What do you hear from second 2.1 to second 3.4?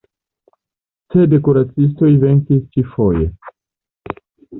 venkis ĉifoje.